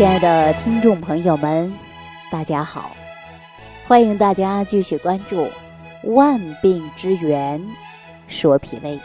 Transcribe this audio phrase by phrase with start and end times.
[0.00, 1.70] 亲爱的听众朋友们，
[2.32, 2.96] 大家好！
[3.86, 5.42] 欢迎大家继续关注
[6.04, 7.62] 《万病之源
[8.26, 8.96] 说脾胃》。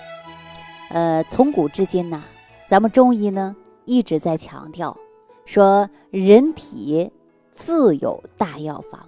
[0.92, 2.24] 呃，从古至今呐，
[2.66, 3.54] 咱们中医呢
[3.84, 4.96] 一直在强调
[5.44, 7.12] 说，人体
[7.52, 9.02] 自有大药方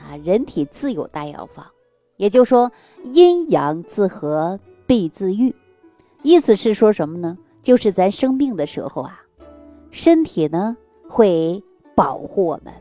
[0.00, 1.64] 啊，人体自有大药方，
[2.16, 2.72] 也就是说，
[3.04, 5.54] 阴阳自和，必自愈。
[6.24, 7.38] 意思是说什么呢？
[7.62, 9.22] 就是咱生病的时候啊，
[9.92, 10.76] 身体呢。
[11.08, 11.62] 会
[11.94, 12.72] 保护我们。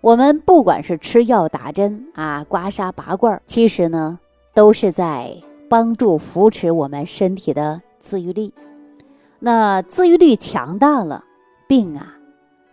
[0.00, 4.18] 我们不管是吃药、打针啊、刮痧、拔罐，其实呢，
[4.52, 5.32] 都是在
[5.68, 8.52] 帮助扶持我们身体的自愈力。
[9.38, 11.24] 那自愈力强大了，
[11.68, 12.16] 病啊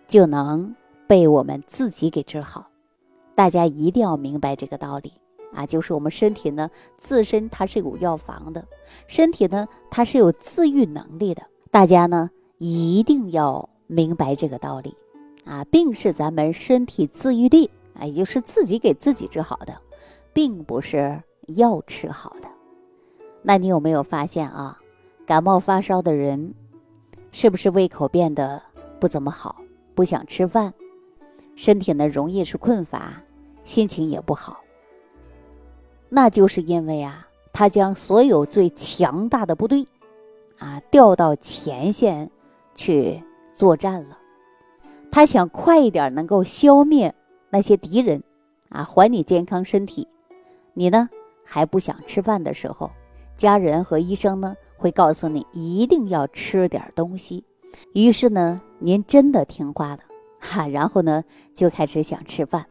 [0.07, 2.67] 就能被我们自己给治好。
[3.35, 5.13] 大家一定要明白这个道理
[5.53, 5.67] 啊！
[5.67, 8.65] 就是我们身体呢，自身它是有药房的，
[9.05, 11.43] 身体呢它是有自愈能力的。
[11.69, 13.68] 大家呢一定要。
[13.91, 14.95] 明白这个道理，
[15.45, 19.75] 啊，病是咱们身体自愈力啊，也就是自己给自己治好的，
[20.31, 22.47] 并不是药吃好的。
[23.41, 24.79] 那你有没有发现啊？
[25.25, 26.53] 感冒发烧的人，
[27.31, 28.61] 是不是胃口变得
[28.99, 29.55] 不怎么好，
[29.95, 30.71] 不想吃饭，
[31.55, 33.23] 身体呢容易是困乏，
[33.63, 34.59] 心情也不好？
[36.09, 39.87] 那就是因为啊，他将所有最强大的部队，
[40.59, 42.29] 啊，调到前线
[42.75, 43.23] 去。
[43.59, 44.17] 作战了，
[45.11, 47.13] 他想快一点能够消灭
[47.49, 48.23] 那些敌人，
[48.69, 50.07] 啊，还你健康身体。
[50.73, 51.09] 你呢
[51.43, 52.89] 还不想吃饭的时候，
[53.35, 57.43] 家人和医生呢会告诉你一定要吃点东西。
[57.93, 59.99] 于是呢，您真的听话了，
[60.39, 61.21] 哈， 然后呢
[61.53, 62.65] 就开始想吃饭。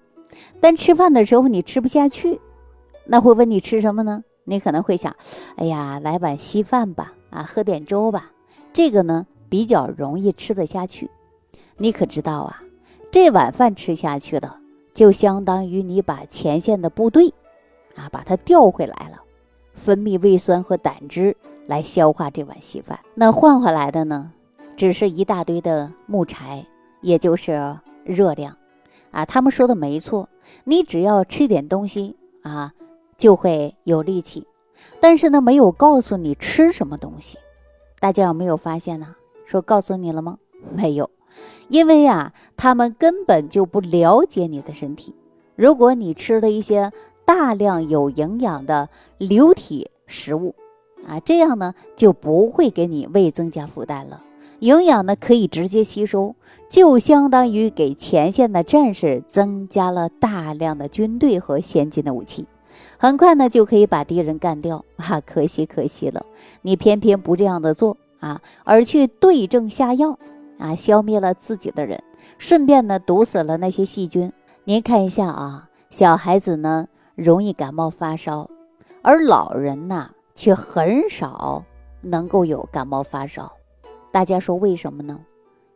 [0.58, 2.40] 但吃饭的时候你吃不下去，
[3.04, 4.24] 那会问你吃什么呢？
[4.44, 5.14] 你可能会想，
[5.56, 8.32] 哎呀，来碗稀饭吧，啊，喝点粥吧。
[8.72, 9.26] 这个呢？
[9.48, 11.10] 比较容易吃得下去，
[11.76, 12.62] 你可知道啊？
[13.10, 14.58] 这碗饭吃下去了，
[14.94, 17.32] 就相当于你把前线的部队，
[17.96, 19.22] 啊，把它调回来了，
[19.72, 21.34] 分泌胃酸和胆汁
[21.66, 22.98] 来消化这碗稀饭。
[23.14, 24.30] 那换回来的呢，
[24.76, 26.66] 只是一大堆的木柴，
[27.00, 28.56] 也就是热量，
[29.10, 30.28] 啊，他们说的没错，
[30.64, 32.74] 你只要吃点东西啊，
[33.16, 34.46] 就会有力气。
[35.00, 37.38] 但是呢，没有告诉你吃什么东西，
[37.98, 39.16] 大家有没有发现呢？
[39.48, 40.36] 说告诉你了吗？
[40.76, 41.08] 没有，
[41.68, 45.14] 因为呀，他们根本就不了解你的身体。
[45.56, 46.92] 如果你吃了一些
[47.24, 50.54] 大量有营养的流体食物，
[51.06, 54.22] 啊，这样呢就不会给你胃增加负担了。
[54.58, 56.34] 营养呢可以直接吸收，
[56.68, 62.44] 就相当于给前线的战士增加了大量的军队和先进的武器，
[62.98, 64.84] 很快呢就可以把敌人干掉。
[64.96, 66.26] 啊，可惜可惜了，
[66.62, 67.96] 你偏偏不这样的做。
[68.20, 70.18] 啊，而去对症下药，
[70.58, 72.02] 啊，消灭了自己的人，
[72.38, 74.32] 顺便呢毒死了那些细菌。
[74.64, 78.50] 您看一下啊，小孩子呢容易感冒发烧，
[79.02, 81.64] 而老人呐却很少
[82.00, 83.52] 能够有感冒发烧。
[84.10, 85.20] 大家说为什么呢？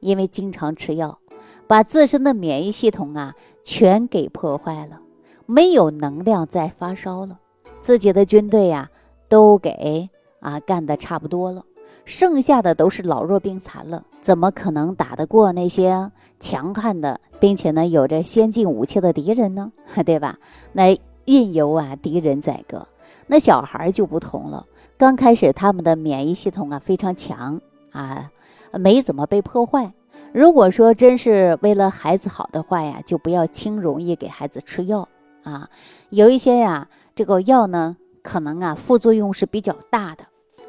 [0.01, 1.19] 因为经常吃药，
[1.67, 5.01] 把自身的免疫系统啊全给破坏了，
[5.47, 7.39] 没有能量再发烧了，
[7.81, 8.91] 自己的军队呀
[9.29, 10.11] 都给
[10.41, 11.65] 啊干的差不多了。
[12.05, 19.73] 剩下的都是老弱病残了，怎么可能打得过那些强悍的，并且呢有着先进武器的敌人呢？
[20.05, 20.39] 对吧？
[20.73, 22.87] 那运由啊敌人宰割。
[23.29, 24.67] 那小孩就不同了，
[24.99, 27.61] 刚开始他们的免疫系统啊非常强
[27.93, 28.31] 啊，
[28.73, 29.93] 没怎么被破坏。
[30.33, 35.09] 如果说真是为了孩子好的话呀，就不要轻容易给孩子吃药
[35.45, 35.69] 啊。
[36.11, 40.25] 有一些呀，这个药呢，可能啊副作用是比较大的。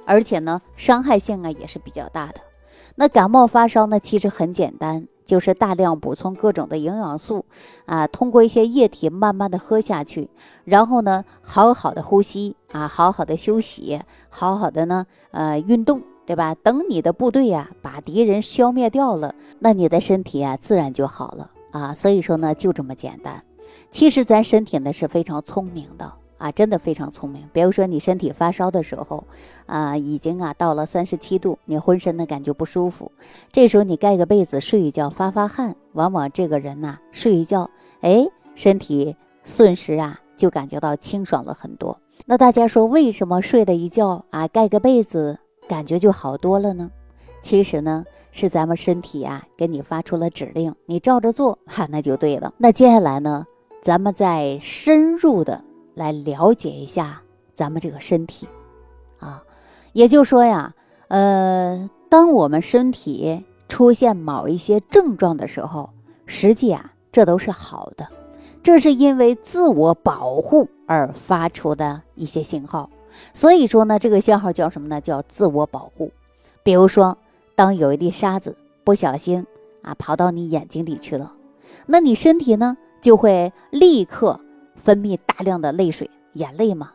[0.05, 2.35] 而且呢，伤害性啊也是比较大的。
[2.95, 7.45] 那感冒发烧呢，其实很简单，就是大量补充各种的营养素
[7.85, 10.29] 啊，通过一些液体慢慢的喝下去，
[10.63, 13.99] 然后呢，好好的呼吸啊，好好的休息，
[14.29, 16.53] 好好的呢，呃，运动，对吧？
[16.53, 21.95] 等你的部队呀把敌人消灭掉了，那你的身体啊自然就好了啊。
[21.95, 23.43] 所以说呢，就这么简单。
[23.89, 26.13] 其实咱身体呢是非常聪明的。
[26.43, 27.47] 啊，真的非常聪明。
[27.53, 29.23] 比如说你身体发烧的时候，
[29.65, 33.09] 啊，已经啊到了三十七度，你浑身的感觉不舒服，
[33.49, 37.69] 这时候你盖个被子睡一觉，发发汗，往往这个人呐睡一觉，
[38.01, 41.97] 哎，身体瞬时啊就感觉到清爽了很多。
[42.25, 45.39] 那大家说为什么睡了一觉啊，盖个被子
[45.69, 46.91] 感觉就好多了呢？
[47.41, 48.03] 其实呢
[48.33, 52.53] 是咱们身体啊给你发出了指令，你照着做，哈，那就对了。
[52.57, 53.45] 那接下来呢，
[53.81, 55.63] 咱们再深入的。
[55.93, 57.21] 来了解一下
[57.53, 58.47] 咱们这个身体，
[59.19, 59.43] 啊，
[59.93, 60.73] 也就是说呀，
[61.07, 65.89] 呃，当我们身体出现某一些症状的时候，
[66.25, 68.07] 实际啊，这都是好的，
[68.61, 72.89] 这是因为自我保护而发出的一些信号。
[73.33, 74.99] 所以说呢，这个信号叫什么呢？
[74.99, 76.11] 叫自我保护。
[76.63, 77.17] 比如说，
[77.55, 79.45] 当有一粒沙子不小心
[79.83, 81.35] 啊跑到你眼睛里去了，
[81.85, 84.39] 那你身体呢就会立刻
[84.75, 86.91] 分泌大量的泪水，眼泪嘛。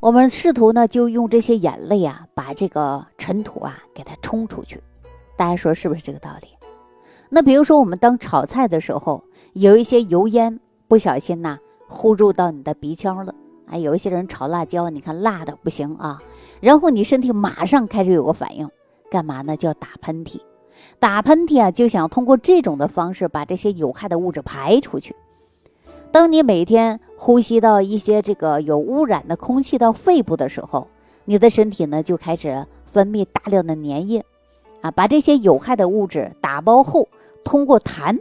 [0.00, 4.80] 我们试图呢就用这些眼泪啊，把这个尘土啊给它冲出去。
[5.36, 6.48] 大家说是不是这个道理？
[7.28, 9.22] 那比如说我们当炒菜的时候，
[9.54, 11.58] 有一些油烟不小心呐
[11.88, 13.34] 呼入到你的鼻腔了。
[13.66, 16.22] 啊，有一些人炒辣椒，你看辣的不行啊，
[16.60, 18.66] 然后你身体马上开始有个反应，
[19.10, 19.56] 干嘛呢？
[19.56, 20.40] 叫打喷嚏。
[20.98, 25.14] 打喷嚏啊，就想通过这种的方式把这些有害的物质排出去。
[26.10, 30.88] 当你每天呼吸到一些这个有污染的空气到肺部的时候，
[31.26, 34.24] 你的身体呢就开始分泌大量的粘液，
[34.80, 37.06] 啊，把这些有害的物质打包后
[37.44, 38.18] 通过痰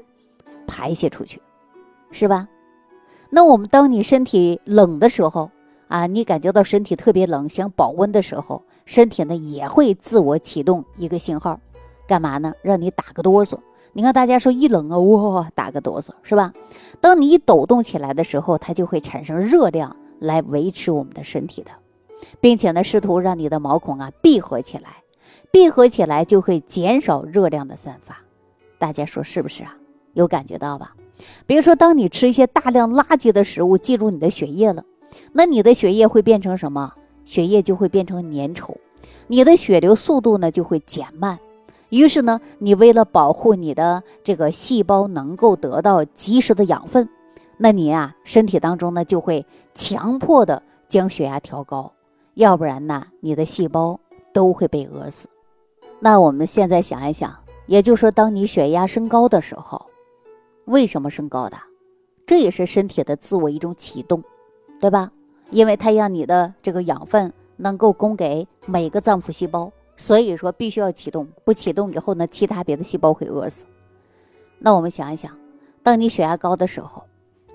[0.67, 1.41] 排泄出去，
[2.11, 2.47] 是吧？
[3.29, 5.49] 那我们当你身体冷的时候
[5.87, 11.59] 啊，你感觉到身体特别冷，想保温的时候，身体呢也会自我启动一个信号，
[12.05, 12.53] 干嘛呢？
[12.61, 13.57] 让你打个哆嗦。
[13.93, 16.53] 你看大家说一冷啊，哇，打个哆嗦是吧？
[17.01, 21.71] 当你一抖动起来的时候，它就会产生热量来维持我们的身体的，
[22.39, 25.03] 并且呢，试图让你的毛孔啊闭合起来，
[25.51, 28.17] 闭合起来就会减少热量的散发。
[28.77, 29.75] 大家说是不是啊？
[30.13, 30.95] 有感觉到吧？
[31.47, 34.83] 比如说，当你吃一些大量垃圾的食物进入你的血液了，
[35.33, 36.93] 那你的血液会变成什么？
[37.25, 38.75] 血液就会变成粘稠，
[39.27, 41.39] 你的血流速度呢就会减慢。
[41.89, 47.07] 于是呢，你为了保护你的这个细胞能够得到及时的养分，
[47.57, 51.93] 那你啊身体当中呢就会强迫的将血压调高，
[52.33, 53.99] 要不然呢你的细胞
[54.33, 55.29] 都会被饿死。
[55.99, 57.35] 那我们现在想一想，
[57.65, 59.85] 也就是说，当你血压升高的时候。
[60.65, 61.57] 为什么升高的？
[62.25, 64.21] 这也是身体的自我一种启动，
[64.81, 65.09] 对吧？
[65.49, 71.27] 因为它让你的这个养分能够供给每个脏腑细胞，所以说必须要启动。
[71.43, 73.65] 不启动以后呢，其他别的细胞会饿死。
[74.59, 75.37] 那我们想一想，
[75.83, 77.03] 当你血压高的时候，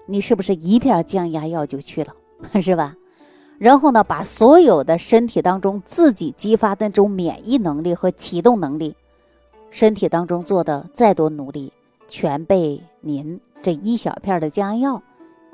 [0.04, 2.14] 你是不是一片降压药就去了，
[2.60, 2.94] 是吧？
[3.58, 8.96] 然后呢，把所有的身体当中自己激发的那种免疫能力和启动能力，
[9.70, 11.72] 身体当中做的再多努力。
[12.08, 15.02] 全被您这一小片的降压药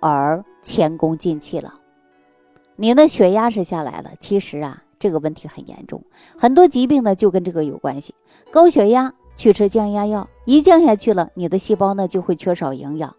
[0.01, 1.73] 而前功尽弃了。
[2.75, 6.03] 您的血压是下来了，其实啊，这个问题很严重，
[6.37, 8.15] 很多疾病呢就跟这个有关系。
[8.51, 13.15] 高血压去吃降压药，一降下去了，你的细胞呢就会缺少营养，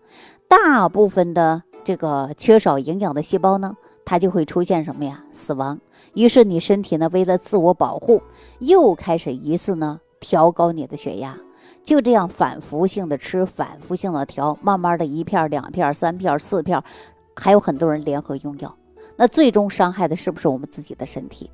[0.47, 5.23] 大部分的这个缺少营养的细胞呢，它就会出现什么呀？
[5.31, 5.79] 死亡。
[6.13, 8.21] 于是你身体呢，为了自我保护，
[8.59, 11.37] 又开始一次呢调高你的血压。
[11.81, 16.83] 就这样反复性的吃，反复性的调，慢慢的一片、两片、三片、四片，
[17.35, 18.75] 还有很多人联合用药，
[19.15, 21.49] 那最终伤害的是不是我们自己的身体？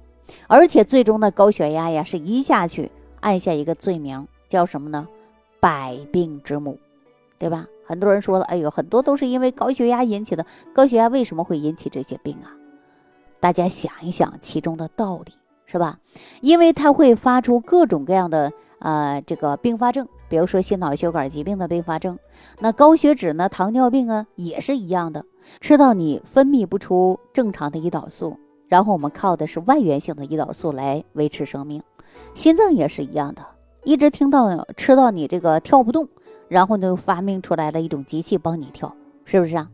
[0.48, 5.07] 而且最终的高血压呀，是一下去按下一个罪名，叫什么呢？
[5.60, 6.77] 百病之母，
[7.38, 7.68] 对吧？
[7.86, 10.45] 很多人说了，哎呦，很多都是因为高血压引起的。
[10.74, 12.51] 高血压为什么会引起这些病啊？
[13.39, 15.33] 大家想一想其中的道理，
[15.66, 16.00] 是吧？
[16.42, 20.07] 因为它会发出各种各样的呃这个并发症。
[20.27, 22.18] 比如说心脑血管疾病的并发症，
[22.60, 23.48] 那高血脂呢？
[23.48, 25.24] 糖尿病啊，也是一样的。
[25.62, 31.81] 吃到你分泌不出正常的胰岛素，然后我们靠的是外源性的胰岛素来维持生命。
[32.34, 33.45] 心脏也是一样的，
[33.84, 36.07] 一直听到吃到你这个跳不动，
[36.48, 39.69] 然后呢发明出来了一种机器帮你跳，是不是啊？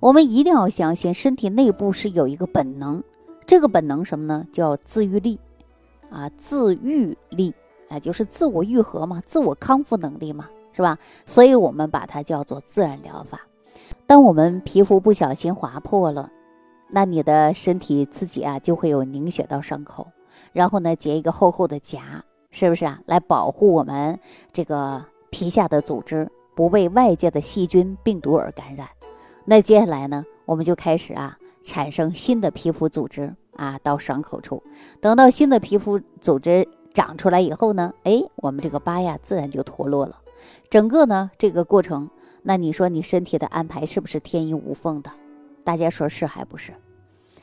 [0.00, 3.02] 我们一定要相信身体内部是有一个本能，
[3.46, 4.46] 这个本能什么呢？
[4.52, 5.38] 叫自愈力
[6.10, 7.54] 啊，自愈力。
[7.88, 10.98] 哎，就是自我愈合嘛，自我康复能力嘛，是吧？
[11.24, 13.42] 所以我们把它叫做自然疗法。
[14.06, 16.30] 当我们皮肤不小心划破了，
[16.88, 20.08] 那你的身体自己啊就会有凝血到伤口，
[20.52, 22.00] 然后呢结一个厚厚的痂，
[22.50, 23.00] 是不是啊？
[23.06, 24.18] 来保护我们
[24.52, 28.88] 这个皮下的组织不被外界的细菌、病毒而感染。
[29.44, 34.62] 那接下来呢，我们就开始啊产生新的皮肤组织啊到伤口处，
[35.00, 36.68] 等到新的皮肤组织。
[36.96, 40.18] 长出来以后呢，哎，我们这个疤呀自然就脱落了。
[40.70, 42.08] 整个呢这个过程，
[42.42, 45.10] 那你说你身体的安排是不是天衣无缝的？
[45.66, 46.72] 大家说是还不是？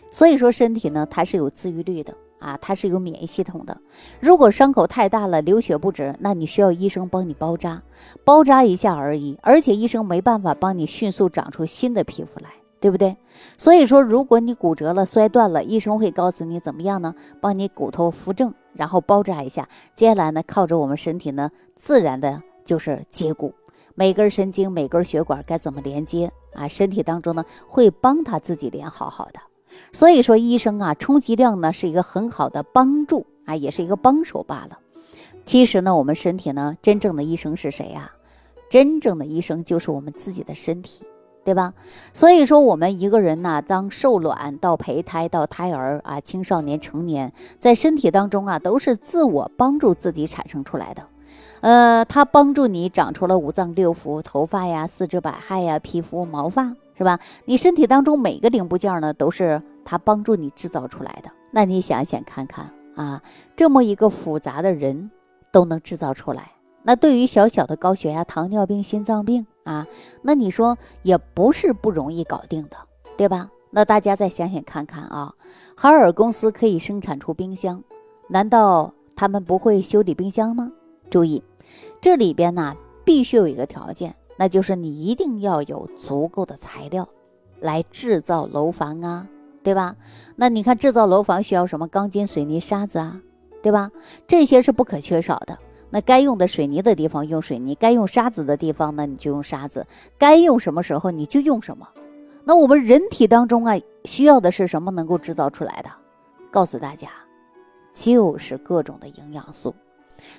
[0.10, 3.77] 所以说身体呢它是有自愈力的啊，它是有免疫系统的。
[4.20, 7.82] 如果伤口太大了，流血不止，那你需要医生帮你包扎，
[8.24, 9.38] 包扎一下而已。
[9.42, 12.50] 而且医生没办法帮你迅速长出新的皮肤来，
[12.80, 13.18] 对不对？
[13.58, 17.13] 所以说，如果你骨折了、摔断了，医生会告诉你怎么样呢？
[17.42, 18.53] 帮你骨头扶正。
[18.74, 23.53] 然后包扎一下，接下来呢，靠着我们身体呢，自然的就是接骨，
[23.95, 26.67] 每根神经、每根血管该怎么连接啊？
[26.67, 29.39] 身体当中呢，会帮他自己连好好的。
[29.91, 34.79] 所以说，医生啊，充其量呢是一个很好的帮助啊，也是一个帮手罢了。
[35.45, 38.12] 其实呢，我们身体呢，真正的医生是谁呀？
[38.69, 41.05] 真正的医生就是我们自己的身体。
[41.45, 41.73] 对吧？
[42.13, 51.05] 所以说，我们一个人呢，当受卵到胚胎到胎儿啊，青少年、成年，在身体当中啊，都是自我帮助自己产生出来的。
[51.63, 57.17] 呃，它帮助你长出了五脏六腑、头发呀、四肢百骸呀、皮肤毛发，是吧？
[57.46, 61.32] 你身体当中每个零部件呢，都是它帮助你制造出来的。
[61.51, 63.22] 那你想想看看啊，
[63.55, 65.10] 这么一个复杂的人
[65.53, 66.51] 都能制造出来。
[66.82, 69.88] 那对于小小的高血压、糖尿病、心脏病啊，
[70.22, 72.75] 那你说也不是不容易搞定的，
[73.15, 73.50] 对吧？
[73.70, 75.34] 那大家再想想看看啊，
[75.77, 77.82] 海尔公司可以生产出冰箱，
[78.27, 80.70] 难道他们不会修理冰箱吗？
[81.10, 81.41] 注意，
[82.03, 87.07] 这里边呢必须有一个条件，那就是你一定要有足够的材料
[87.62, 89.25] 来制造楼房啊，
[89.63, 89.95] 对吧？
[90.36, 91.88] 那你看制造楼房需要什么？
[91.88, 93.22] 钢筋、水泥、沙子啊，
[93.62, 93.89] 对吧？
[94.27, 95.57] 这些是不可缺少的。
[95.91, 101.88] 那该用的水泥的地方用水泥，该用沙子的地方呢你就用沙子，该用什么时候你就用什么。
[102.43, 105.89] 那我们人体当中啊需要的是什么能够制造出来的？
[106.51, 107.07] 告诉大家，
[107.93, 109.74] 就是各种的营养素。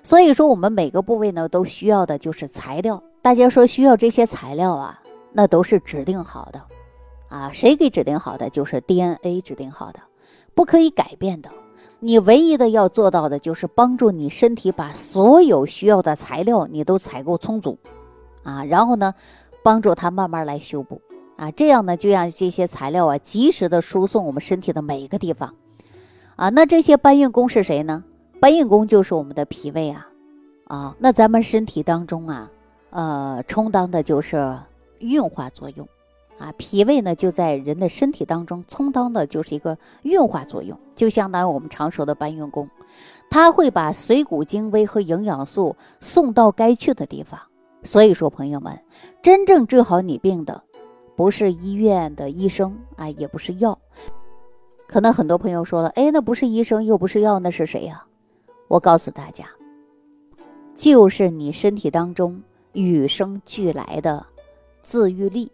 [0.03, 3.03] 所以说我们每个部位呢都需要的就是材料。
[3.23, 5.01] 大家说需要这些材料啊，
[5.33, 6.61] 那都是指定好的
[7.29, 7.51] 啊。
[7.53, 8.51] 谁给指定好的？
[8.51, 10.01] 就是 DNA 指定好的，
[10.55, 11.51] 不可以改变的。
[12.01, 17.79] 你唯一的要做到的就是帮助你身体把所有需要的材料你都采购充足，
[18.43, 19.15] 啊，然后呢，
[19.63, 21.01] 帮助它慢慢来修补，
[21.37, 25.55] 啊，这样呢就让这些材料啊及时的输送我们身体的每一个地方，
[26.37, 28.05] 啊，那这些搬运工是谁呢？
[28.45, 30.07] 搬运工就是我们的脾胃啊，
[30.67, 32.51] 啊，那咱们身体当中啊，
[32.91, 34.55] 呃，充当的就是
[34.99, 35.89] 运化作用。
[36.37, 42.69] 啊，脾胃呢就在人的身体当中充当的就是一个运化作用，就相当于我们常说的搬运工，
[43.31, 47.41] 它会把水谷精微和营养素送到该去的地方。
[47.83, 48.79] 所以说，朋友们，
[49.23, 50.63] 真正治好你病的，
[51.17, 53.79] 不是医院的医生啊，也不是药。
[54.87, 58.05] 可能很多朋友说了，哎，那不是医生又不是药，那是谁呀？
[58.69, 59.47] 我告诉大家，
[60.75, 62.43] 就是你身体当中
[62.73, 64.25] 与生俱来的
[64.83, 65.51] 自愈力。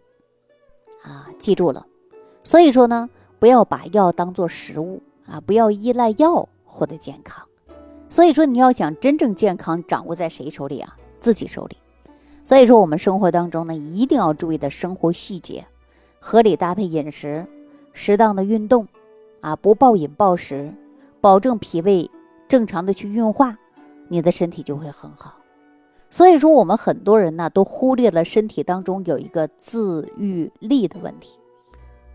[1.03, 1.85] 啊，记住了，
[2.43, 7.43] 所以说呢，不要把药当做食物啊，不要依赖药获得健康。
[8.07, 10.95] 所以说，你要想真正健康，掌握在谁手里啊？
[11.19, 11.77] 自己手里。
[12.43, 15.65] 所以说，我们生活当中呢，一定要注意的生活细节，
[16.19, 17.47] 合理搭配饮食，
[17.93, 18.87] 适当的运动，
[19.39, 20.73] 啊，不暴饮暴食，
[21.19, 22.09] 保证脾胃
[22.51, 23.57] 正常的去运化，
[24.09, 25.35] 你的身体就会很好。
[26.09, 31.39] 所以说，我们很多人呢都忽略了身体当中有一个自愈力的问题。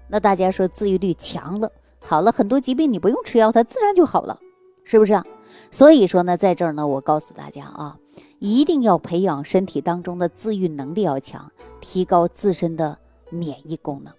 [0.08, 4.38] 那大家说自愈力强了，好了很多疾病你不用吃药，它自然就好了，
[4.84, 5.24] 是不是啊？
[5.70, 7.98] 所以说呢，在这儿呢，我告诉大家啊，
[8.38, 11.50] 一定要培养身体当中的自愈能力要强，
[11.80, 12.98] 提高自身的
[13.30, 14.12] 免疫功能。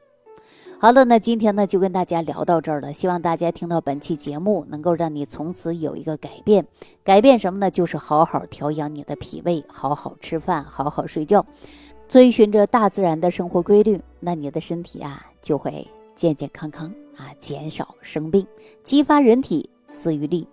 [0.79, 2.93] 好了，那今天呢就跟大家聊到这儿了。
[2.93, 6.67] 希望大家听到本期节目，能够让你从此有一个改变。
[7.03, 7.71] 改变什么呢？
[7.71, 11.43] 就是好好调养你的脾胃，好好吃饭，好好睡觉，
[12.07, 18.45] 遵循着大自然的生活规律，那你的身体啊就会健健康康啊，减少生病，
[18.83, 20.47] 激发人体自愈力。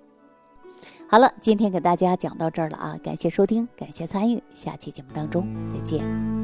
[1.07, 6.44] 好了，今天给大家讲到这儿了啊，感谢收听，感谢参与，下期节目当中再见。